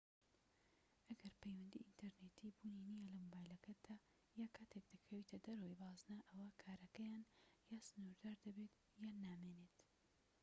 [1.07, 3.95] ئەگەر پەیوەندیی ئینتەرنێتیی بوونی نیە لە مۆبایلەکەتدا
[4.37, 7.23] یان کاتێك دەکەویتە دەرەوەی بازنە ئەوا کارەکەیان
[7.69, 9.75] یان سنوردار دەبێت یان نامێنێت